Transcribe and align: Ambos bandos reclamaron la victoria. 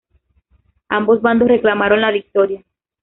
Ambos 0.89 1.21
bandos 1.21 1.47
reclamaron 1.47 2.01
la 2.01 2.09
victoria. 2.09 2.65